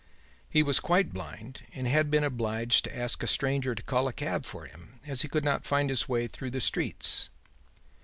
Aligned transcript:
He 0.49 0.63
was 0.63 0.79
quite 0.79 1.13
blind 1.13 1.59
and 1.75 1.87
had 1.87 2.09
been 2.09 2.23
obliged 2.23 2.85
to 2.85 2.97
ask 2.97 3.21
a 3.21 3.27
stranger 3.27 3.75
to 3.75 3.83
call 3.83 4.07
a 4.07 4.13
cab 4.13 4.47
for 4.47 4.65
him 4.65 4.99
as 5.05 5.21
he 5.21 5.27
could 5.27 5.43
not 5.45 5.63
find 5.63 5.91
his 5.91 6.09
way 6.09 6.25
through 6.25 6.49
the 6.49 6.59
streets. 6.59 7.29